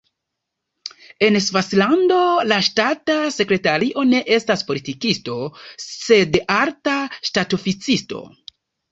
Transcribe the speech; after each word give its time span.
En 1.25 1.35
Svislando 1.47 2.21
la 2.51 2.55
ŝtata 2.67 3.17
sekretario 3.35 4.05
ne 4.13 4.21
estas 4.37 4.63
politikisto, 4.69 5.35
sed 5.89 6.39
alta 6.55 6.95
ŝtatoficisto. 7.31 8.23